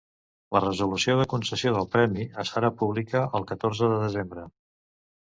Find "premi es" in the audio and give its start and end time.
1.97-2.57